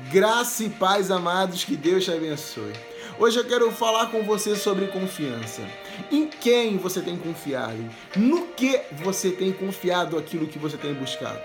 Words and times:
Graça 0.00 0.62
e 0.62 0.70
paz, 0.70 1.10
amados, 1.10 1.64
que 1.64 1.76
Deus 1.76 2.04
te 2.04 2.12
abençoe. 2.12 2.72
Hoje 3.18 3.36
eu 3.36 3.44
quero 3.44 3.72
falar 3.72 4.06
com 4.12 4.22
você 4.22 4.54
sobre 4.54 4.86
confiança. 4.86 5.60
Em 6.08 6.28
quem 6.28 6.78
você 6.78 7.02
tem 7.02 7.16
confiado? 7.16 7.84
No 8.14 8.46
que 8.46 8.80
você 9.02 9.32
tem 9.32 9.52
confiado 9.52 10.16
aquilo 10.16 10.46
que 10.46 10.56
você 10.56 10.76
tem 10.76 10.94
buscado? 10.94 11.40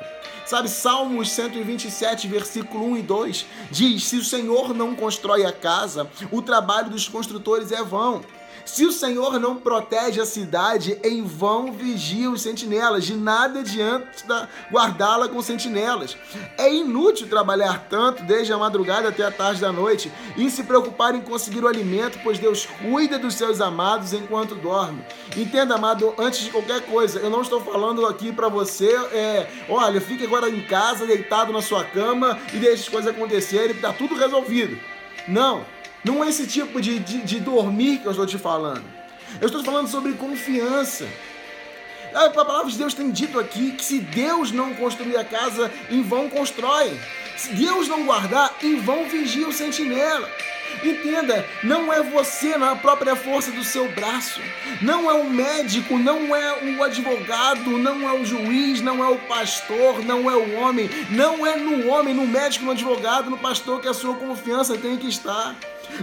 Sabe, 0.45 0.69
Salmos 0.69 1.31
127, 1.31 2.27
versículo 2.27 2.85
1 2.91 2.97
e 2.97 3.01
2 3.01 3.45
diz: 3.71 4.03
Se 4.03 4.17
o 4.17 4.23
Senhor 4.23 4.71
não 4.71 4.95
constrói 4.95 5.43
a 5.45 5.51
casa, 5.51 6.07
o 6.31 6.39
trabalho 6.39 6.91
dos 6.91 7.09
construtores 7.09 7.71
é 7.71 7.81
vão. 7.81 8.23
Se 8.65 8.85
o 8.85 8.91
Senhor 8.91 9.39
não 9.39 9.57
protege 9.57 10.21
a 10.21 10.25
cidade, 10.25 10.97
em 11.03 11.23
vão 11.23 11.71
vigia 11.73 12.31
os 12.31 12.41
sentinelas, 12.41 13.03
de 13.05 13.15
nada 13.15 13.59
adianta 13.59 14.49
guardá-la 14.71 15.27
com 15.27 15.41
sentinelas. 15.41 16.17
É 16.57 16.73
inútil 16.73 17.27
trabalhar 17.27 17.87
tanto 17.89 18.23
desde 18.23 18.53
a 18.53 18.57
madrugada 18.57 19.09
até 19.09 19.23
a 19.23 19.31
tarde 19.31 19.61
da 19.61 19.71
noite 19.71 20.11
e 20.37 20.49
se 20.49 20.63
preocupar 20.63 21.13
em 21.13 21.21
conseguir 21.21 21.63
o 21.63 21.67
alimento, 21.67 22.19
pois 22.23 22.39
Deus 22.39 22.65
cuida 22.81 23.19
dos 23.19 23.35
seus 23.35 23.61
amados 23.61 24.13
enquanto 24.13 24.55
dorme. 24.55 25.03
Entenda, 25.35 25.75
amado, 25.75 26.13
antes 26.17 26.41
de 26.41 26.49
qualquer 26.49 26.81
coisa, 26.81 27.19
eu 27.19 27.29
não 27.29 27.41
estou 27.41 27.61
falando 27.61 28.05
aqui 28.05 28.31
para 28.31 28.47
você, 28.47 28.95
é, 29.11 29.49
olha, 29.69 29.99
fique 29.99 30.25
agora 30.25 30.49
em 30.49 30.61
casa, 30.61 31.05
deitado 31.05 31.51
na 31.51 31.61
sua 31.61 31.83
cama 31.83 32.39
e 32.53 32.57
deixe 32.57 32.83
as 32.83 32.89
coisas 32.89 33.13
acontecerem, 33.13 33.75
tá 33.75 33.93
tudo 33.93 34.15
resolvido. 34.15 34.79
Não, 35.27 35.65
não 36.03 36.23
é 36.23 36.29
esse 36.29 36.45
tipo 36.45 36.81
de, 36.81 36.99
de, 36.99 37.19
de 37.19 37.39
dormir 37.39 37.99
que 37.99 38.05
eu 38.05 38.11
estou 38.11 38.25
te 38.25 38.37
falando. 38.37 38.83
Eu 39.39 39.47
estou 39.47 39.63
falando 39.63 39.87
sobre 39.87 40.13
confiança. 40.13 41.07
A 42.13 42.29
palavra 42.29 42.69
de 42.69 42.77
Deus 42.77 42.93
tem 42.93 43.09
dito 43.09 43.39
aqui 43.39 43.71
que 43.71 43.83
se 43.83 43.99
Deus 43.99 44.51
não 44.51 44.75
construir 44.75 45.17
a 45.17 45.23
casa, 45.23 45.71
em 45.89 46.03
vão 46.03 46.29
constrói. 46.29 46.99
Se 47.35 47.53
Deus 47.53 47.87
não 47.87 48.05
guardar, 48.05 48.53
em 48.61 48.79
vão 48.79 49.09
vigia 49.09 49.47
o 49.47 49.53
sentinela. 49.53 50.29
Entenda, 50.83 51.45
não 51.63 51.91
é 51.91 52.01
você 52.01 52.57
na 52.57 52.75
própria 52.75 53.15
força 53.15 53.51
do 53.51 53.63
seu 53.63 53.89
braço, 53.91 54.41
não 54.81 55.09
é 55.09 55.13
o 55.13 55.29
médico, 55.29 55.97
não 55.97 56.35
é 56.35 56.75
o 56.77 56.83
advogado, 56.83 57.77
não 57.77 58.07
é 58.07 58.13
o 58.13 58.25
juiz, 58.25 58.81
não 58.81 59.03
é 59.03 59.07
o 59.07 59.17
pastor, 59.19 60.03
não 60.03 60.29
é 60.29 60.35
o 60.35 60.55
homem, 60.55 60.89
não 61.09 61.45
é 61.45 61.55
no 61.57 61.87
homem, 61.89 62.13
no 62.13 62.25
médico, 62.25 62.65
no 62.65 62.71
advogado, 62.71 63.29
no 63.29 63.37
pastor 63.37 63.81
que 63.81 63.87
a 63.87 63.93
sua 63.93 64.15
confiança 64.15 64.77
tem 64.77 64.97
que 64.97 65.07
estar. 65.07 65.55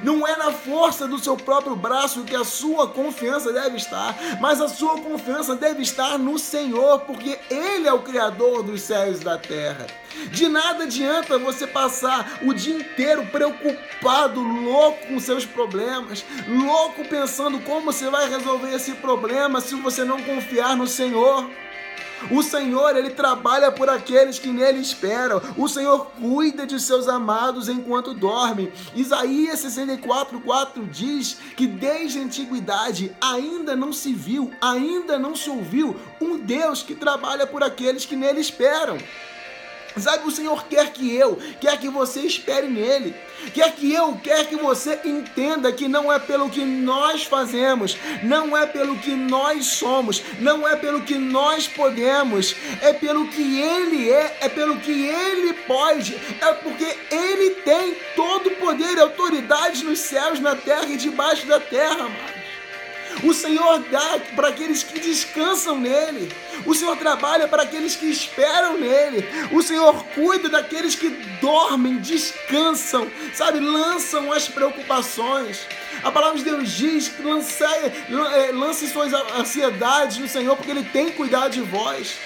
Não 0.03 0.27
é 0.27 0.37
na 0.37 0.53
força 0.53 1.07
do 1.07 1.19
seu 1.19 1.37
próprio 1.37 1.77
braço 1.77 2.25
que 2.25 2.37
a 2.37 2.45
sua 2.45 2.89
confiança 2.89 3.53
deve 3.53 3.77
estar, 3.77 4.17
mas 4.41 4.61
a 4.61 4.69
sua 4.69 5.01
confiança 5.01 5.55
deve 5.55 5.83
estar 5.83 6.19
no 6.19 6.39
Senhor, 6.39 7.01
porque 7.01 7.39
Ele 7.51 7.87
é 7.87 7.93
o 7.93 8.03
Criador 8.03 8.63
dos 8.63 8.83
céus 8.83 9.21
e 9.21 9.25
da 9.25 9.39
terra. 9.39 9.87
De 10.33 10.49
nada 10.49 10.85
adianta 10.85 11.39
você 11.39 11.67
passar 11.67 12.41
o 12.43 12.53
dia 12.53 12.77
inteiro 12.77 13.27
preocupado, 13.27 14.41
louco 14.41 15.07
com 15.07 15.21
seus 15.21 15.45
problemas, 15.47 16.25
louco 16.49 17.05
pensando 17.09 17.61
como 17.61 17.93
você 17.93 18.11
vai 18.11 18.29
resolver 18.29 18.75
esse 18.75 18.93
problema 18.95 19.61
se 19.61 19.75
você 19.77 20.05
não 20.05 20.23
confiar 20.23 20.77
no 20.77 20.87
Senhor. 20.87 21.49
O 22.31 22.43
Senhor, 22.43 22.97
ele 22.97 23.11
trabalha 23.11 23.73
por 23.73 23.89
aqueles 23.89 24.39
que 24.39 24.49
nele 24.49 24.81
esperam. 24.81 25.41
O 25.57 25.69
Senhor 25.69 26.07
cuida 26.21 26.67
de 26.67 26.81
seus 26.81 27.09
amados 27.09 27.69
enquanto 27.69 28.15
dormem. 28.15 28.73
Isaías 28.95 29.61
64:4 29.61 30.85
diz 30.91 31.37
que 31.57 31.67
desde 31.67 32.19
a 32.19 32.23
antiguidade 32.23 33.13
ainda 33.21 33.75
não 33.75 33.93
se 33.93 34.13
viu, 34.13 34.51
ainda 34.61 35.19
não 35.19 35.35
se 35.35 35.49
ouviu 35.51 35.97
um 36.21 36.37
Deus 36.37 36.83
que 36.83 36.95
trabalha 36.95 37.47
por 37.47 37.63
aqueles 37.63 38.05
que 38.05 38.17
nele 38.17 38.41
esperam. 38.41 38.99
Sabe, 39.97 40.27
o 40.27 40.31
Senhor 40.31 40.67
quer 40.67 40.93
que 40.93 41.15
eu, 41.15 41.37
quer 41.61 41.79
que 41.79 41.89
você 41.89 42.21
espere 42.21 42.69
nele, 42.69 43.15
quer 43.53 43.73
que 43.73 43.93
eu, 43.93 44.17
quer 44.23 44.47
que 44.47 44.57
você 44.57 45.01
entenda 45.05 45.73
que 45.73 45.89
não 45.89 46.13
é 46.13 46.19
pelo 46.19 46.49
que 46.49 46.65
nós 46.65 47.25
fazemos, 47.25 47.97
não 48.23 48.57
é 48.57 48.67
pelo 48.67 48.97
que 48.99 49.11
nós 49.11 49.67
somos, 49.67 50.23
não 50.39 50.67
é 50.67 50.77
pelo 50.77 51.03
que 51.03 51.17
nós 51.17 51.67
podemos, 51.67 52.55
é 52.81 52.93
pelo 52.93 53.29
que 53.29 53.61
ele 53.61 54.11
é, 54.11 54.39
é 54.43 54.49
pelo 54.49 54.79
que 54.79 55.07
ele 55.07 55.53
pode, 55.67 56.15
é 56.41 56.53
porque 56.55 56.97
ele 57.11 57.51
tem 57.63 57.97
todo 58.15 58.49
o 58.49 58.57
poder 58.57 58.97
e 58.97 59.01
autoridade 59.01 59.85
nos 59.85 59.99
céus, 59.99 60.41
na 60.41 60.55
terra 60.55 60.87
e 60.87 60.97
debaixo 60.97 61.47
da 61.47 61.59
terra, 61.59 62.05
mano. 62.05 62.40
O 63.23 63.35
Senhor 63.35 63.81
dá 63.91 64.19
para 64.35 64.49
aqueles 64.49 64.83
que 64.83 64.99
descansam 64.99 65.79
nele. 65.79 66.33
O 66.65 66.75
Senhor 66.75 66.97
trabalha 66.97 67.47
para 67.49 67.63
aqueles 67.63 67.97
que 67.97 68.07
esperam 68.07 68.79
nele. 68.79 69.27
O 69.53 69.63
Senhor 69.63 70.05
cuida 70.15 70.49
daqueles 70.49 70.95
que 70.95 71.09
dormem, 71.41 71.99
descansam, 71.99 73.11
sabe, 73.35 73.61
lançam 73.61 74.33
as 74.33 74.49
preocupações. 74.49 75.67
A 76.03 76.11
palavra 76.11 76.39
de 76.39 76.45
Deus 76.45 76.71
diz 76.71 77.13
lance, 77.23 77.63
eh, 77.63 78.51
lance 78.53 78.89
suas 78.89 79.13
ansiedades 79.13 80.19
no 80.19 80.29
Senhor, 80.29 80.57
porque 80.57 80.71
Ele 80.71 80.85
tem 80.85 81.11
cuidado 81.11 81.53
de 81.53 81.61
vós. 81.61 82.17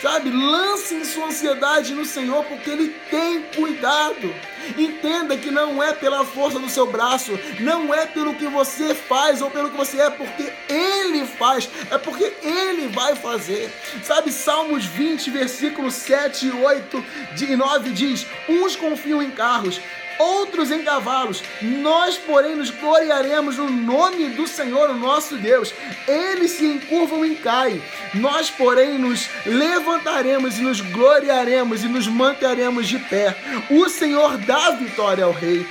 Sabe, 0.00 0.30
lancem 0.30 1.04
sua 1.04 1.26
ansiedade 1.26 1.92
no 1.92 2.04
Senhor, 2.04 2.44
porque 2.44 2.70
Ele 2.70 2.94
tem 3.10 3.42
cuidado. 3.54 4.32
Entenda 4.76 5.36
que 5.36 5.50
não 5.50 5.82
é 5.82 5.92
pela 5.92 6.24
força 6.24 6.58
do 6.58 6.68
seu 6.68 6.86
braço, 6.86 7.38
não 7.58 7.92
é 7.92 8.06
pelo 8.06 8.34
que 8.34 8.46
você 8.46 8.94
faz 8.94 9.42
ou 9.42 9.50
pelo 9.50 9.70
que 9.70 9.76
você 9.76 10.00
é, 10.00 10.10
porque 10.10 10.52
Ele 10.68 11.26
faz, 11.26 11.68
é 11.90 11.98
porque 11.98 12.32
Ele 12.42 12.88
vai 12.88 13.16
fazer. 13.16 13.72
Sabe, 14.04 14.30
Salmos 14.30 14.84
20, 14.84 15.30
versículos 15.30 15.94
7, 15.94 16.50
8 16.50 17.04
e 17.40 17.56
9 17.56 17.90
diz: 17.90 18.26
Uns 18.48 18.76
confiam 18.76 19.22
em 19.22 19.30
carros, 19.30 19.80
outros 20.18 20.70
em 20.70 20.82
cavalos. 20.82 21.42
Nós, 21.62 22.16
porém, 22.18 22.56
nos 22.56 22.70
gloriaremos 22.70 23.56
no 23.56 23.70
nome 23.70 24.28
do 24.30 24.46
Senhor, 24.46 24.90
o 24.90 24.98
nosso 24.98 25.36
Deus. 25.36 25.72
Eles 26.06 26.52
se 26.52 26.66
encurvam 26.66 27.24
e 27.24 27.36
caem. 27.36 27.82
Nós, 28.14 28.50
porém, 28.50 28.98
nos 28.98 29.28
levantaremos 29.46 30.58
e 30.58 30.62
nos 30.62 30.80
gloriaremos 30.80 31.84
e 31.84 31.88
nos 31.88 32.06
manteremos 32.06 32.88
de 32.88 32.98
pé. 32.98 33.36
O 33.70 33.88
Senhor 33.88 34.36
dá 34.38 34.70
vitória 34.70 35.24
ao 35.24 35.32
rei. 35.32 35.66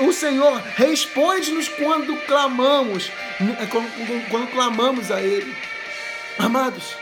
O 0.00 0.12
Senhor 0.12 0.60
responde-nos 0.76 1.68
quando 1.68 2.16
clamamos, 2.26 3.10
quando, 3.70 4.28
quando 4.28 4.50
clamamos 4.50 5.10
a 5.10 5.20
Ele. 5.20 5.54
Amados, 6.38 6.96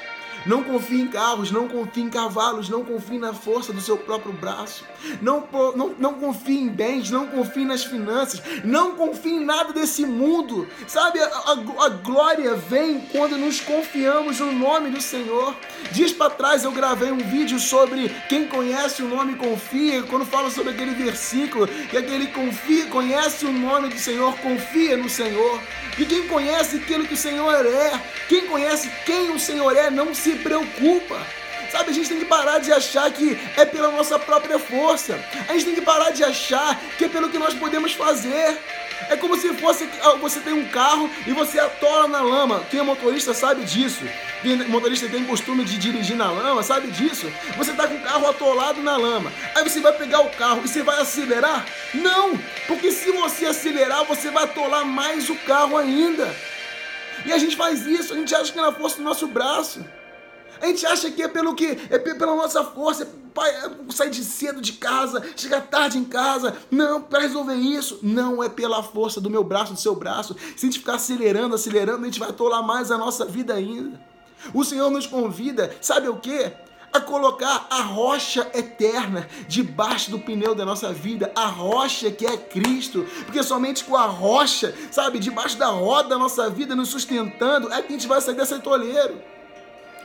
não 0.48 0.64
confie 0.64 1.03
em 1.03 1.09
carros, 1.09 1.50
não 1.53 1.69
confie 1.69 2.00
em 2.00 2.09
cavalos, 2.09 2.70
não 2.70 2.82
confie 2.82 3.19
na 3.19 3.34
força 3.34 3.70
do 3.70 3.82
seu 3.82 3.98
próprio 3.98 4.32
braço. 4.32 4.82
Não, 5.20 5.47
não, 5.76 5.94
não 5.98 6.14
confie 6.14 6.59
em 6.59 6.69
bens, 6.69 7.10
não 7.10 7.26
confie 7.26 7.66
nas 7.66 7.84
finanças, 7.84 8.42
não 8.64 8.94
confie 8.94 9.34
em 9.34 9.44
nada 9.44 9.75
desse 9.75 10.06
mundo. 10.06 10.66
Sabe, 10.87 11.20
a, 11.20 11.26
a, 11.26 11.84
a 11.84 11.88
glória 11.91 12.54
vem 12.54 13.00
quando 13.12 13.37
nos 13.37 13.60
confiamos 13.60 14.41
no 14.41 14.50
nome 14.50 14.88
do 14.88 15.03
Senhor. 15.03 15.54
Dias 15.92 16.12
para 16.12 16.31
trás 16.31 16.64
eu 16.64 16.72
gravei 16.72 17.12
um 17.12 17.19
vídeo 17.19 17.58
sobre 17.58 18.08
quem 18.28 18.48
conhece 18.48 19.03
o 19.03 19.08
nome 19.08 19.34
confia, 19.34 20.03
quando 20.04 20.25
falo 20.25 20.50
sobre 20.50 20.72
aquele 20.72 20.92
versículo, 20.92 21.69
que 21.69 21.97
aquele 21.97 22.28
confia, 22.28 22.87
conhece 22.87 23.44
o 23.44 23.53
nome 23.53 23.88
do 23.88 23.98
Senhor, 23.98 24.34
confia 24.38 24.97
no 24.97 25.10
Senhor. 25.10 25.60
E 25.98 26.06
quem 26.06 26.26
conhece 26.28 26.76
aquilo 26.76 27.06
que 27.06 27.14
o 27.14 27.16
Senhor 27.16 27.66
é, 27.66 28.00
quem 28.28 28.47
conhece 28.47 28.88
quem 29.04 29.31
o 29.31 29.38
Senhor 29.38 29.76
é, 29.76 29.91
não 29.91 30.14
se 30.14 30.38
preocupa. 30.38 31.19
Sabe, 31.71 31.91
a 31.91 31.93
gente 31.93 32.09
tem 32.09 32.19
que 32.19 32.25
parar 32.25 32.59
de 32.59 32.72
achar 32.72 33.10
que 33.10 33.38
é 33.56 33.65
pela 33.66 33.91
nossa 33.91 34.19
própria 34.19 34.59
força. 34.59 35.22
A 35.49 35.53
gente 35.53 35.66
tem 35.66 35.75
que 35.75 35.82
parar 35.82 36.10
de 36.10 36.25
achar 36.25 36.81
que 36.97 37.04
é 37.04 37.09
pelo 37.09 37.28
que 37.28 37.38
nós 37.38 37.53
podemos 37.54 37.93
fazer. 37.93 38.59
É 39.10 39.16
como 39.16 39.38
se 39.38 39.53
fosse 39.54 39.88
ah, 40.03 40.15
você 40.15 40.41
tem 40.41 40.53
um 40.53 40.66
carro 40.69 41.10
e 41.26 41.32
você 41.32 41.59
atola 41.59 42.09
na 42.09 42.22
lama. 42.22 42.65
Quem 42.71 42.81
é 42.81 42.82
motorista 42.82 43.34
sabe 43.34 43.65
disso. 43.65 44.03
Quem 44.43 44.53
é 44.53 44.65
motorista 44.65 45.09
tem 45.09 45.25
costume 45.25 45.65
de 45.65 45.76
dirigir 45.76 46.16
na 46.16 46.31
lama, 46.31 46.62
sabe 46.62 46.88
disso? 46.88 47.31
Você 47.56 47.70
está 47.70 47.87
com 47.87 47.94
o 47.94 48.00
carro 48.00 48.28
atolado 48.28 48.82
na 48.82 48.97
lama. 48.97 49.32
Aí 49.55 49.62
você 49.62 49.81
vai 49.81 49.93
pegar 49.93 50.20
o 50.20 50.31
carro 50.31 50.62
e 50.65 50.69
você 50.69 50.82
vai 50.82 51.00
acelerar? 51.00 51.67
Não! 51.94 52.37
Porque 52.67 52.91
se 52.91 53.12
você 53.12 53.46
acelerar, 53.46 54.05
você 54.05 54.31
vai 54.31 54.44
atolar 54.44 54.84
mais 54.84 55.29
o 55.29 55.37
carro 55.37 55.76
ainda. 55.76 56.34
E 57.25 57.32
a 57.32 57.38
gente 57.38 57.56
faz 57.56 57.87
isso, 57.87 58.14
a 58.14 58.17
gente 58.17 58.34
acha 58.34 58.52
que 58.52 58.58
é 58.58 58.62
na 58.62 58.73
força 58.73 58.96
do 58.96 59.02
nosso 59.02 59.26
braço. 59.26 59.84
A 60.60 60.66
gente 60.66 60.84
acha 60.87 61.10
que 61.10 61.22
é 61.22 61.28
pelo 61.28 61.55
que 61.55 61.78
é 61.90 61.99
pela 61.99 62.34
nossa 62.34 62.64
força, 62.64 63.05
é 63.05 63.70
sair 63.93 64.10
de 64.10 64.25
cedo 64.25 64.60
de 64.60 64.72
casa, 64.75 65.22
chegar 65.37 65.60
tarde 65.62 65.99
em 65.99 66.05
casa, 66.05 66.56
não, 66.70 67.00
para 67.00 67.20
resolver 67.20 67.55
isso, 67.55 67.99
não 68.02 68.43
é 68.43 68.49
pela 68.49 68.82
força 68.82 69.20
do 69.20 69.31
meu 69.31 69.44
braço, 69.44 69.72
do 69.72 69.81
seu 69.81 69.94
braço. 69.94 70.37
Se 70.56 70.66
a 70.66 70.69
gente 70.69 70.81
ficar 70.81 70.94
acelerando, 70.94 71.55
acelerando, 71.55 72.02
a 72.02 72.05
gente 72.06 72.19
vai 72.19 72.31
atolar 72.31 72.62
mais 72.62 72.90
a 72.90 72.99
nossa 72.99 73.25
vida 73.25 73.55
ainda. 73.55 74.00
O 74.55 74.64
Senhor 74.64 74.90
nos 74.90 75.06
convida, 75.06 75.76
sabe 75.81 76.08
o 76.08 76.16
que? 76.16 76.52
a 76.93 77.00
colocar 77.00 77.66
a 77.70 77.82
rocha 77.82 78.50
eterna 78.55 79.28
debaixo 79.46 80.10
do 80.10 80.19
pneu 80.19 80.55
da 80.55 80.64
nossa 80.64 80.93
vida, 80.93 81.31
a 81.34 81.46
rocha 81.46 82.10
que 82.10 82.26
é 82.26 82.37
Cristo, 82.37 83.06
porque 83.25 83.43
somente 83.43 83.84
com 83.84 83.96
a 83.96 84.06
rocha, 84.06 84.75
sabe, 84.90 85.19
debaixo 85.19 85.58
da 85.58 85.69
roda 85.69 86.10
da 86.10 86.19
nossa 86.19 86.49
vida, 86.49 86.75
nos 86.75 86.88
sustentando, 86.88 87.72
é 87.72 87.82
que 87.82 87.88
a 87.88 87.93
gente 87.93 88.08
vai 88.08 88.20
sair 88.20 88.34
desse 88.34 88.58
toleiro. 88.60 89.20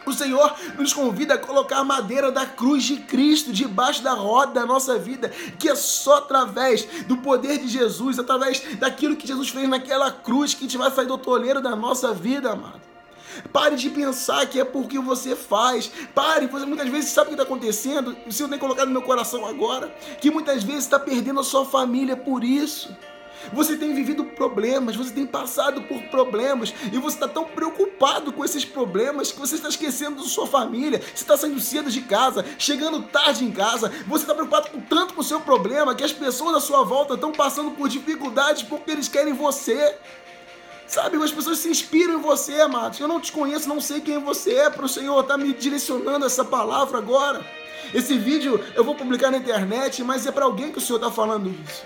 O 0.06 0.14
Senhor 0.14 0.54
nos 0.78 0.94
convida 0.94 1.36
a 1.36 1.38
colocar 1.38 1.78
a 1.78 1.84
madeira 1.84 2.32
da 2.32 2.46
cruz 2.46 2.84
de 2.84 2.98
Cristo 2.98 3.52
debaixo 3.54 4.04
da 4.04 4.14
roda 4.14 4.54
da 4.54 4.66
nossa 4.66 4.98
vida, 4.98 5.30
que 5.58 5.70
é 5.70 5.76
só 5.76 6.18
através 6.18 6.86
do 7.08 7.18
poder 7.18 7.58
de 7.60 7.68
Jesus, 7.68 8.20
através 8.20 8.62
daquilo 8.78 9.16
que 9.16 9.28
Jesus 9.28 9.50
fez 9.50 9.68
naquela 9.68 10.12
cruz, 10.12 10.54
que 10.54 10.60
a 10.60 10.68
gente 10.68 10.78
vai 10.78 10.92
sair 10.92 11.08
do 11.08 11.18
toleiro 11.18 11.62
da 11.62 11.76
nossa 11.76 12.14
vida, 12.14 12.52
amado. 12.52 12.82
Pare 13.52 13.76
de 13.76 13.90
pensar 13.90 14.46
que 14.46 14.60
é 14.60 14.66
porque 14.66 15.00
você 15.00 15.36
faz. 15.36 15.92
Pare, 16.14 16.48
você 16.48 16.66
muitas 16.66 16.88
vezes 16.88 17.10
sabe 17.10 17.28
o 17.28 17.30
que 17.30 17.42
está 17.42 17.44
acontecendo. 17.44 18.16
O 18.28 18.32
Senhor 18.32 18.50
tem 18.50 18.60
colocado 18.60 18.88
no 18.88 18.94
meu 18.94 19.02
coração 19.02 19.46
agora 19.46 19.88
que 20.22 20.30
muitas 20.30 20.64
vezes 20.64 20.84
está 20.84 21.00
perdendo 21.00 21.40
a 21.40 21.44
sua 21.44 21.66
família 21.66 22.16
por 22.16 22.44
isso. 22.44 22.96
Você 23.52 23.76
tem 23.76 23.94
vivido 23.94 24.24
problemas, 24.24 24.96
você 24.96 25.12
tem 25.12 25.26
passado 25.26 25.82
por 25.84 26.02
problemas 26.04 26.74
e 26.92 26.98
você 26.98 27.18
está 27.18 27.28
tão 27.28 27.46
preocupado 27.46 28.32
com 28.32 28.46
esses 28.46 28.64
problemas 28.64 29.32
que 29.32 29.40
você 29.40 29.56
está 29.56 29.70
esquecendo 29.70 30.22
da 30.22 30.28
sua 30.28 30.48
família. 30.48 31.00
Você 31.00 31.24
está 31.24 31.36
saindo 31.36 31.60
cedo 31.60 31.90
de 31.90 32.02
casa, 32.02 32.46
chegando 32.58 33.04
tarde 33.04 33.44
em 33.44 33.52
casa. 33.52 33.92
Você 34.08 34.24
está 34.24 34.34
preocupado 34.34 34.70
com 34.70 34.82
tanto 34.82 35.14
com 35.14 35.22
o 35.22 35.24
seu 35.24 35.42
problema 35.42 35.96
que 35.96 36.04
as 36.04 36.14
pessoas 36.14 36.56
à 36.56 36.60
sua 36.60 36.84
volta 36.84 37.16
estão 37.16 37.32
passando 37.32 37.72
por 37.72 37.90
dificuldades 37.90 38.64
porque 38.64 38.92
eles 38.92 39.08
querem 39.08 39.34
você. 39.34 39.96
Sabe, 40.86 41.18
as 41.18 41.32
pessoas 41.32 41.58
se 41.58 41.70
inspiram 41.70 42.16
em 42.16 42.22
você, 42.22 42.60
amados. 42.62 43.00
Eu 43.00 43.08
não 43.08 43.20
te 43.20 43.32
conheço, 43.32 43.68
não 43.68 43.82
sei 43.82 44.02
quem 44.02 44.20
você 44.20 44.54
é, 44.54 44.70
para 44.70 44.86
o 44.86 44.90
Senhor 44.90 45.20
estar 45.22 45.38
tá 45.38 45.44
me 45.44 45.54
direcionando 45.54 46.26
essa 46.26 46.46
palavra 46.46 46.98
agora. 46.98 47.44
Esse 47.94 48.18
vídeo 48.18 48.64
eu 48.76 48.84
vou 48.84 48.94
publicar 48.94 49.32
na 49.32 49.38
internet, 49.38 50.04
mas 50.04 50.26
é 50.26 50.32
para 50.32 50.46
alguém 50.46 50.72
que 50.72 50.78
o 50.78 50.82
Senhor 50.82 50.98
está 50.98 51.12
falando 51.12 51.50
isso. 51.50 51.84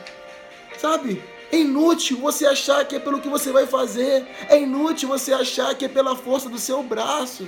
Sabe? 0.77 1.23
É 1.51 1.59
inútil 1.59 2.17
você 2.17 2.45
achar 2.45 2.85
que 2.85 2.95
é 2.95 2.99
pelo 2.99 3.21
que 3.21 3.29
você 3.29 3.51
vai 3.51 3.65
fazer. 3.65 4.27
É 4.49 4.59
inútil 4.59 5.09
você 5.09 5.33
achar 5.33 5.73
que 5.75 5.85
é 5.85 5.89
pela 5.89 6.15
força 6.15 6.49
do 6.49 6.57
seu 6.57 6.83
braço. 6.83 7.47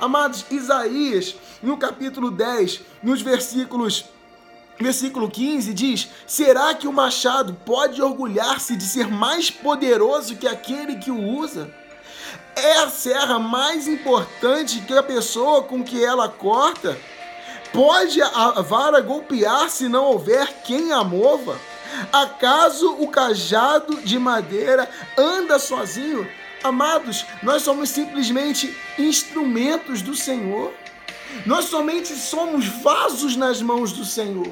Amados, 0.00 0.44
Isaías, 0.50 1.36
no 1.62 1.76
capítulo 1.76 2.30
10, 2.30 2.80
nos 3.02 3.22
versículos 3.22 4.04
Versículo 4.78 5.30
15 5.30 5.72
diz: 5.72 6.08
Será 6.26 6.74
que 6.74 6.88
o 6.88 6.92
machado 6.92 7.54
pode 7.64 8.02
orgulhar-se 8.02 8.74
de 8.74 8.84
ser 8.84 9.06
mais 9.06 9.48
poderoso 9.48 10.36
que 10.36 10.48
aquele 10.48 10.96
que 10.96 11.12
o 11.12 11.38
usa? 11.38 11.72
É 12.56 12.78
a 12.78 12.90
serra 12.90 13.38
mais 13.38 13.86
importante 13.86 14.80
que 14.80 14.92
a 14.92 15.02
pessoa 15.02 15.62
com 15.62 15.82
que 15.84 16.04
ela 16.04 16.28
corta? 16.28 16.98
Pode 17.72 18.20
a 18.22 18.60
vara 18.62 19.00
golpear 19.00 19.68
se 19.68 19.88
não 19.88 20.04
houver 20.06 20.62
quem 20.64 20.92
a 20.92 21.02
mova? 21.02 21.56
Acaso 22.12 22.96
o 22.98 23.08
cajado 23.08 24.00
de 24.02 24.18
madeira 24.18 24.88
anda 25.16 25.58
sozinho? 25.58 26.28
Amados, 26.62 27.26
nós 27.42 27.62
somos 27.62 27.90
simplesmente 27.90 28.74
instrumentos 28.98 30.00
do 30.00 30.14
Senhor. 30.14 30.72
Nós 31.44 31.66
somente 31.66 32.14
somos 32.14 32.66
vasos 32.66 33.36
nas 33.36 33.60
mãos 33.60 33.92
do 33.92 34.04
Senhor. 34.04 34.48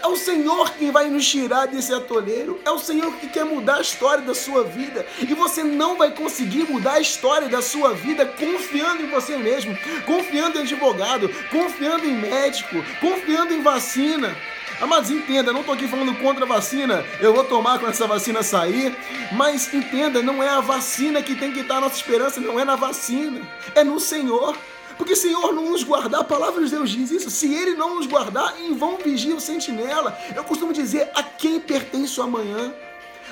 É 0.00 0.06
o 0.06 0.16
Senhor 0.16 0.70
quem 0.72 0.90
vai 0.90 1.10
nos 1.10 1.28
tirar 1.28 1.66
desse 1.66 1.92
atoleiro. 1.92 2.60
É 2.64 2.70
o 2.70 2.78
Senhor 2.78 3.12
que 3.16 3.28
quer 3.28 3.44
mudar 3.44 3.76
a 3.76 3.80
história 3.80 4.22
da 4.22 4.34
sua 4.34 4.64
vida. 4.64 5.04
E 5.20 5.34
você 5.34 5.62
não 5.62 5.96
vai 5.96 6.12
conseguir 6.12 6.64
mudar 6.70 6.94
a 6.94 7.00
história 7.00 7.48
da 7.48 7.60
sua 7.60 7.92
vida 7.92 8.24
confiando 8.24 9.02
em 9.02 9.10
você 9.10 9.36
mesmo, 9.36 9.76
confiando 10.06 10.58
em 10.58 10.62
advogado, 10.62 11.28
confiando 11.50 12.06
em 12.06 12.14
médico, 12.14 12.76
confiando 13.00 13.52
em 13.52 13.62
vacina. 13.62 14.34
Amados, 14.80 15.10
entenda, 15.10 15.52
não 15.52 15.60
estou 15.60 15.74
aqui 15.74 15.86
falando 15.86 16.14
contra 16.16 16.44
a 16.44 16.48
vacina, 16.48 17.04
eu 17.20 17.32
vou 17.32 17.44
tomar 17.44 17.78
quando 17.78 17.92
essa 17.92 18.06
vacina 18.06 18.42
sair, 18.42 18.96
mas 19.32 19.72
entenda, 19.72 20.22
não 20.22 20.42
é 20.42 20.48
a 20.48 20.60
vacina 20.60 21.22
que 21.22 21.34
tem 21.34 21.52
que 21.52 21.60
estar 21.60 21.76
a 21.76 21.80
nossa 21.80 21.96
esperança, 21.96 22.40
não 22.40 22.58
é 22.58 22.64
na 22.64 22.76
vacina, 22.76 23.40
é 23.74 23.84
no 23.84 24.00
Senhor. 24.00 24.56
Porque 24.98 25.16
se 25.16 25.26
o 25.26 25.30
Senhor 25.30 25.52
não 25.52 25.70
nos 25.70 25.82
guardar, 25.82 26.20
a 26.20 26.24
palavra 26.24 26.64
de 26.64 26.70
Deus 26.70 26.90
diz 26.90 27.10
isso. 27.10 27.30
Se 27.30 27.52
Ele 27.52 27.74
não 27.74 27.96
nos 27.96 28.06
guardar, 28.06 28.54
em 28.60 28.74
vão 28.74 28.98
vigia 28.98 29.34
o 29.34 29.40
sentinela. 29.40 30.16
Eu 30.34 30.44
costumo 30.44 30.72
dizer 30.72 31.10
a 31.14 31.22
quem 31.22 31.58
pertence 31.58 32.20
o 32.20 32.22
amanhã. 32.22 32.72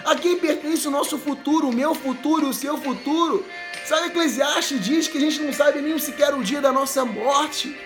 A 0.05 0.17
quem 0.17 0.39
pertence 0.39 0.89
o 0.89 0.91
nosso 0.91 1.19
futuro, 1.19 1.69
o 1.69 1.73
meu 1.73 1.95
futuro, 1.95 2.49
o 2.49 2.55
seu 2.55 2.79
futuro. 2.79 3.45
Sabe, 3.85 4.07
Eclesiastes 4.07 4.83
diz 4.83 5.07
que 5.07 5.19
a 5.19 5.21
gente 5.21 5.43
não 5.43 5.53
sabe 5.53 5.81
nem 5.81 5.99
sequer 5.99 6.35
o 6.35 6.43
dia 6.43 6.61
da 6.61 6.73
nossa 6.73 7.05
morte. 7.05 7.77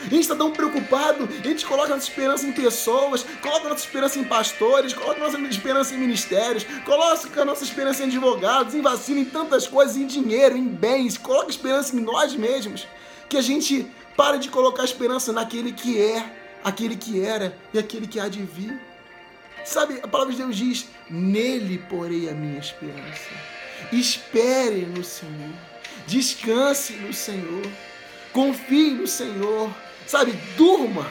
A 0.00 0.04
gente 0.04 0.20
está 0.20 0.36
tão 0.36 0.52
preocupado, 0.52 1.24
a 1.24 1.48
gente 1.48 1.64
coloca 1.64 1.88
nossa 1.88 2.08
esperança 2.08 2.46
em 2.46 2.52
pessoas, 2.52 3.24
coloca 3.40 3.68
nossa 3.68 3.84
esperança 3.84 4.18
em 4.18 4.24
pastores, 4.24 4.92
coloca 4.92 5.18
nossa 5.18 5.38
esperança 5.38 5.94
em 5.94 5.98
ministérios, 5.98 6.64
coloca 6.84 7.44
nossa 7.44 7.64
esperança 7.64 8.02
em 8.02 8.06
advogados, 8.06 8.74
em 8.74 8.82
vacina, 8.82 9.20
em 9.20 9.24
tantas 9.24 9.66
coisas, 9.66 9.96
em 9.96 10.06
dinheiro, 10.06 10.56
em 10.56 10.66
bens, 10.66 11.16
coloca 11.16 11.50
esperança 11.50 11.96
em 11.96 12.00
nós 12.00 12.34
mesmos. 12.34 12.86
Que 13.28 13.36
a 13.36 13.42
gente 13.42 13.86
pare 14.16 14.38
de 14.38 14.48
colocar 14.48 14.84
esperança 14.84 15.32
naquele 15.32 15.72
que 15.72 16.00
é, 16.00 16.24
aquele 16.62 16.96
que 16.96 17.20
era 17.20 17.56
e 17.72 17.78
aquele 17.78 18.06
que 18.06 18.20
há 18.20 18.28
de 18.28 18.42
vir. 18.42 18.78
Sabe, 19.64 19.98
a 20.02 20.06
palavra 20.06 20.32
de 20.32 20.38
Deus 20.40 20.56
diz: 20.56 20.86
Nele 21.10 21.78
porei 21.88 22.28
a 22.28 22.32
minha 22.32 22.60
esperança. 22.60 23.30
Espere 23.92 24.86
no 24.86 25.02
Senhor, 25.02 25.54
descanse 26.06 26.92
no 26.94 27.12
Senhor, 27.12 27.66
confie 28.32 28.90
no 28.90 29.06
Senhor 29.06 29.70
sabe? 30.06 30.32
Durma, 30.56 31.06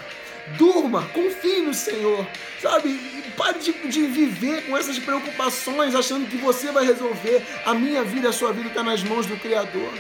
durma, 0.57 1.03
confie 1.13 1.61
no 1.61 1.73
Senhor, 1.73 2.25
sabe? 2.61 3.23
Pare 3.37 3.59
de, 3.59 3.73
de, 3.73 4.07
viver 4.07 4.65
com 4.65 4.77
essas 4.77 4.97
preocupações, 4.97 5.93
achando 5.93 6.27
que 6.27 6.37
você 6.37 6.71
vai 6.71 6.85
resolver. 6.85 7.45
A 7.65 7.73
minha 7.73 8.03
vida, 8.03 8.29
a 8.29 8.33
sua 8.33 8.53
vida 8.53 8.69
está 8.69 8.81
nas 8.81 9.03
mãos 9.03 9.25
do 9.25 9.37
Criador. 9.37 9.91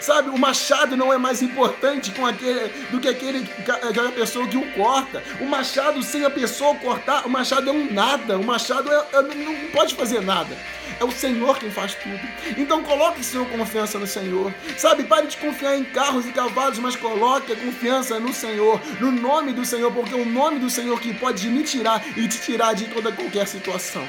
Sabe, 0.00 0.28
o 0.28 0.38
machado 0.38 0.96
não 0.96 1.12
é 1.12 1.16
mais 1.16 1.42
importante 1.42 2.10
com 2.10 2.26
aquele, 2.26 2.68
do 2.90 3.00
que 3.00 3.08
aquele, 3.08 3.48
aquela 3.88 4.12
pessoa 4.12 4.46
que 4.46 4.56
o 4.56 4.72
corta. 4.72 5.22
O 5.40 5.46
machado, 5.46 6.02
sem 6.02 6.24
a 6.24 6.30
pessoa 6.30 6.74
cortar, 6.74 7.26
o 7.26 7.30
machado 7.30 7.70
é 7.70 7.72
um 7.72 7.92
nada. 7.92 8.38
O 8.38 8.44
machado 8.44 8.90
é, 8.92 9.04
é, 9.12 9.22
não 9.22 9.70
pode 9.72 9.94
fazer 9.94 10.20
nada. 10.20 10.56
É 10.98 11.04
o 11.04 11.10
Senhor 11.10 11.58
quem 11.58 11.70
faz 11.70 11.94
tudo. 11.94 12.20
Então 12.56 12.82
coloque 12.82 13.22
sua 13.24 13.44
confiança 13.44 13.98
no 13.98 14.06
Senhor. 14.06 14.52
Sabe, 14.76 15.04
pare 15.04 15.26
de 15.26 15.36
confiar 15.36 15.76
em 15.76 15.84
carros 15.84 16.26
e 16.26 16.32
cavalos, 16.32 16.78
mas 16.78 16.96
coloque 16.96 17.52
a 17.52 17.56
confiança 17.56 18.18
no 18.18 18.32
Senhor, 18.32 18.80
no 19.00 19.12
nome 19.12 19.52
do 19.52 19.64
Senhor, 19.64 19.92
porque 19.92 20.14
é 20.14 20.16
o 20.16 20.24
nome 20.24 20.58
do 20.58 20.70
Senhor 20.70 20.98
que 21.00 21.12
pode 21.14 21.48
me 21.48 21.62
tirar 21.62 22.02
e 22.16 22.26
te 22.26 22.40
tirar 22.40 22.74
de 22.74 22.86
toda 22.86 23.12
qualquer 23.12 23.46
situação. 23.46 24.06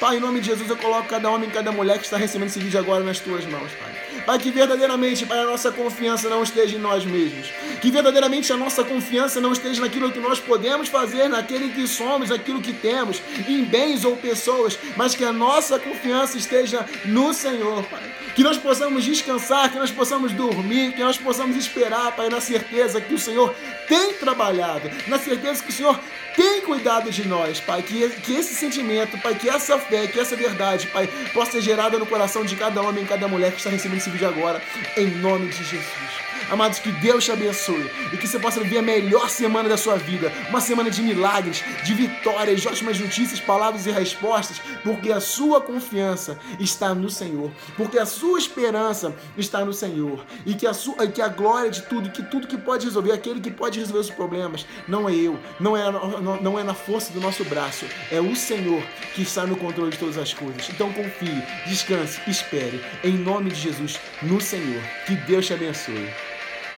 Pai, 0.00 0.16
em 0.16 0.20
nome 0.20 0.40
de 0.40 0.46
Jesus, 0.46 0.68
eu 0.68 0.76
coloco 0.76 1.08
cada 1.08 1.30
homem 1.30 1.48
e 1.48 1.52
cada 1.52 1.70
mulher 1.70 1.98
que 1.98 2.04
está 2.04 2.16
recebendo 2.16 2.48
esse 2.48 2.58
vídeo 2.58 2.78
agora 2.78 3.04
nas 3.04 3.20
tuas 3.20 3.46
mãos, 3.46 3.70
Pai. 3.72 4.22
Pai, 4.26 4.38
que 4.38 4.50
verdadeiramente, 4.50 5.24
Pai, 5.24 5.38
a 5.38 5.44
nossa 5.44 5.70
confiança 5.70 6.28
não 6.28 6.42
esteja 6.42 6.76
em 6.76 6.80
nós 6.80 7.04
mesmos. 7.04 7.48
Que 7.80 7.90
verdadeiramente 7.90 8.52
a 8.52 8.56
nossa 8.56 8.82
confiança 8.82 9.40
não 9.40 9.52
esteja 9.52 9.80
naquilo 9.80 10.10
que 10.10 10.18
nós 10.18 10.40
podemos 10.40 10.88
fazer, 10.88 11.28
naquele 11.28 11.68
que 11.68 11.86
somos, 11.86 12.30
aquilo 12.30 12.60
que 12.60 12.72
temos, 12.72 13.22
em 13.46 13.64
bens 13.64 14.04
ou 14.04 14.16
pessoas, 14.16 14.78
mas 14.96 15.14
que 15.14 15.24
a 15.24 15.32
nossa 15.32 15.78
confiança 15.78 16.36
esteja 16.36 16.84
no 17.04 17.32
Senhor, 17.32 17.84
Pai. 17.84 18.23
Que 18.34 18.42
nós 18.42 18.58
possamos 18.58 19.04
descansar, 19.04 19.70
que 19.70 19.78
nós 19.78 19.90
possamos 19.90 20.32
dormir, 20.32 20.92
que 20.92 21.02
nós 21.02 21.16
possamos 21.16 21.56
esperar, 21.56 22.12
Pai, 22.12 22.28
na 22.28 22.40
certeza 22.40 23.00
que 23.00 23.14
o 23.14 23.18
Senhor 23.18 23.54
tem 23.86 24.14
trabalhado, 24.14 24.90
na 25.06 25.18
certeza 25.18 25.62
que 25.62 25.70
o 25.70 25.72
Senhor 25.72 25.98
tem 26.34 26.60
cuidado 26.62 27.10
de 27.10 27.26
nós, 27.28 27.60
Pai. 27.60 27.82
Que, 27.82 28.08
que 28.10 28.34
esse 28.34 28.54
sentimento, 28.54 29.16
Pai, 29.18 29.34
que 29.34 29.48
essa 29.48 29.78
fé, 29.78 30.06
que 30.06 30.18
essa 30.18 30.34
verdade, 30.34 30.88
Pai, 30.88 31.06
possa 31.32 31.52
ser 31.52 31.62
gerada 31.62 31.98
no 31.98 32.06
coração 32.06 32.44
de 32.44 32.56
cada 32.56 32.82
homem 32.82 33.04
e 33.04 33.06
cada 33.06 33.28
mulher 33.28 33.52
que 33.52 33.58
está 33.58 33.70
recebendo 33.70 33.98
esse 33.98 34.10
vídeo 34.10 34.28
agora, 34.28 34.60
em 34.96 35.06
nome 35.06 35.48
de 35.48 35.62
Jesus. 35.62 36.23
Amados, 36.50 36.78
que 36.78 36.90
Deus 36.92 37.24
te 37.24 37.32
abençoe 37.32 37.90
e 38.12 38.16
que 38.16 38.28
você 38.28 38.38
possa 38.38 38.60
viver 38.60 38.78
a 38.78 38.82
melhor 38.82 39.28
semana 39.28 39.68
da 39.68 39.76
sua 39.76 39.96
vida. 39.96 40.32
Uma 40.48 40.60
semana 40.60 40.90
de 40.90 41.02
milagres, 41.02 41.64
de 41.84 41.94
vitórias, 41.94 42.60
de 42.60 42.68
ótimas 42.68 42.98
notícias, 42.98 43.40
palavras 43.40 43.86
e 43.86 43.90
respostas, 43.90 44.60
porque 44.82 45.10
a 45.10 45.20
sua 45.20 45.60
confiança 45.60 46.38
está 46.60 46.94
no 46.94 47.08
Senhor, 47.08 47.50
porque 47.76 47.98
a 47.98 48.06
sua 48.06 48.38
esperança 48.38 49.14
está 49.36 49.64
no 49.64 49.72
Senhor 49.72 50.24
e 50.44 50.54
que 50.54 50.66
a, 50.66 50.74
sua, 50.74 51.06
que 51.06 51.22
a 51.22 51.28
glória 51.28 51.70
de 51.70 51.82
tudo, 51.82 52.10
que 52.10 52.22
tudo 52.22 52.46
que 52.46 52.56
pode 52.56 52.84
resolver, 52.84 53.12
aquele 53.12 53.40
que 53.40 53.50
pode 53.50 53.78
resolver 53.78 54.00
os 54.00 54.10
problemas, 54.10 54.66
não 54.86 55.08
é 55.08 55.14
eu, 55.14 55.38
não 55.58 55.76
é, 55.76 55.90
não, 55.90 56.40
não 56.40 56.58
é 56.58 56.62
na 56.62 56.74
força 56.74 57.12
do 57.12 57.20
nosso 57.20 57.44
braço, 57.44 57.86
é 58.10 58.20
o 58.20 58.36
Senhor 58.36 58.82
que 59.14 59.22
está 59.22 59.46
no 59.46 59.56
controle 59.56 59.90
de 59.90 59.98
todas 59.98 60.18
as 60.18 60.32
coisas. 60.34 60.68
Então 60.70 60.92
confie, 60.92 61.42
descanse, 61.66 62.20
espere, 62.28 62.82
em 63.02 63.12
nome 63.12 63.50
de 63.50 63.56
Jesus, 63.56 63.98
no 64.22 64.40
Senhor. 64.40 64.82
Que 65.06 65.14
Deus 65.16 65.46
te 65.46 65.54
abençoe. 65.54 66.08